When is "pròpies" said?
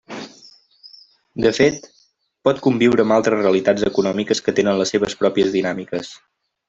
5.21-5.53